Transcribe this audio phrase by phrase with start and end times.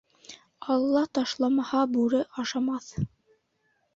[0.75, 2.89] Алла ташламаһа, бүре ашамаҫ.